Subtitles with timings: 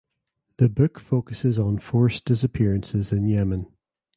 [0.57, 3.67] The book focuses on forced disappearances in Yemen.